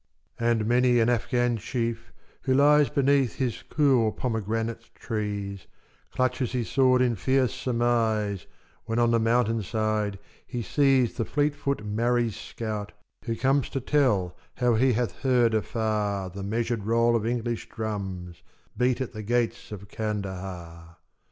[0.39, 2.11] And many an Afghan chief,
[2.41, 5.67] who lies Beneath his cool pomegranate trees,
[6.11, 8.47] Clutches his sword in fierce surmise
[8.85, 10.17] When on the mountain side
[10.47, 12.93] he sees The fleet foot Marri scout,
[13.25, 18.41] who comes To tell how he hath heard afar The measured roll of English drums
[18.75, 20.97] Beat at the gates of Kandahar.